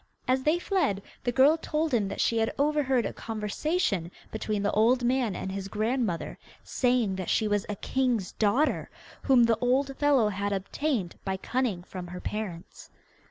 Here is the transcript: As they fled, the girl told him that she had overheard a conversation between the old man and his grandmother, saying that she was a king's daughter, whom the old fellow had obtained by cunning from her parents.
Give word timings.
As 0.27 0.41
they 0.41 0.57
fled, 0.57 1.03
the 1.25 1.31
girl 1.31 1.57
told 1.57 1.93
him 1.93 2.07
that 2.07 2.19
she 2.19 2.39
had 2.39 2.51
overheard 2.57 3.05
a 3.05 3.13
conversation 3.13 4.09
between 4.31 4.63
the 4.63 4.71
old 4.71 5.03
man 5.05 5.35
and 5.35 5.51
his 5.51 5.67
grandmother, 5.67 6.39
saying 6.63 7.17
that 7.17 7.29
she 7.29 7.47
was 7.47 7.67
a 7.69 7.75
king's 7.75 8.31
daughter, 8.31 8.89
whom 9.21 9.43
the 9.43 9.59
old 9.59 9.95
fellow 9.97 10.29
had 10.29 10.53
obtained 10.53 11.19
by 11.23 11.37
cunning 11.37 11.83
from 11.83 12.07
her 12.07 12.19
parents. 12.19 12.89